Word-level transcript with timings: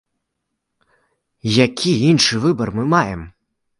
Які 1.65 1.91
іншы 2.09 2.43
выбар 2.47 2.69
мы 2.79 2.83
маем!? 2.95 3.21